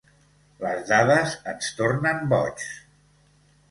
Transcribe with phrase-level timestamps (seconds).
[0.63, 2.71] Les dades ens tornen boigs.